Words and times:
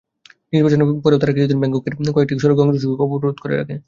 নির্বাচনের 0.53 1.01
পরেও 1.03 1.21
তারা 1.21 1.35
কিছুদিন 1.35 1.59
ব্যাংককের 1.61 1.93
কয়েকটি 2.15 2.33
সড়ক 2.35 2.57
সংযোগ 2.61 2.99
অবরোধ 3.05 3.37
করে 3.43 3.55
রাখে। 3.55 3.75